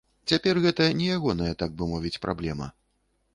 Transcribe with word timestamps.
Цяпер 0.31 0.59
гэта 0.63 0.87
не 1.01 1.09
ягоная, 1.17 1.51
так 1.61 1.77
бы 1.83 1.91
мовіць, 1.93 2.15
праблема. 2.25 2.73